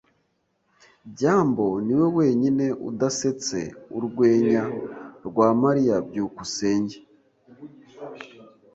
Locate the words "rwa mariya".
5.27-5.95